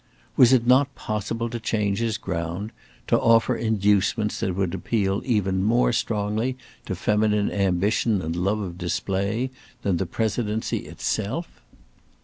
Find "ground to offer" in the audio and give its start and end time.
2.17-3.55